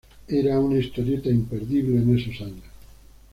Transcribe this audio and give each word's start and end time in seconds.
Era 0.29 0.59
una 0.59 0.79
historieta 0.79 1.29
imperdible 1.29 1.97
en 1.99 2.17
esos 2.17 2.41
años. 2.43 2.65